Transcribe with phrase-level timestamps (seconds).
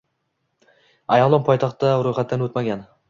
[1.17, 2.83] Ayolim poytaxtda ro’yxatdan o’tmagan.